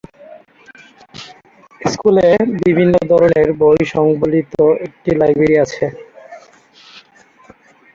স্কুলে 1.85 2.27
বিভিন্ন 2.59 2.95
ধরনের 3.11 3.47
বই 3.59 3.81
সংবলিত 3.93 4.53
একটি 4.85 5.09
লাইব্রেরী 5.19 5.55
আছে। 5.65 5.85